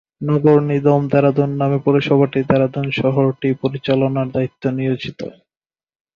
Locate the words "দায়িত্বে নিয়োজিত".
4.35-5.19